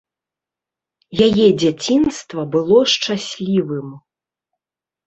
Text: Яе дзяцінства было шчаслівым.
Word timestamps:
Яе 1.27 1.45
дзяцінства 1.65 2.41
было 2.57 2.77
шчаслівым. 2.95 3.87